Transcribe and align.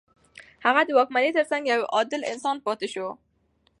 هغه 0.65 0.81
د 0.85 0.89
واکمنۍ 0.97 1.31
تر 1.37 1.45
څنګ 1.51 1.63
يو 1.73 1.81
عادل 1.95 2.21
انسان 2.31 2.57
پاتې 2.65 2.87
شو. 2.93 3.07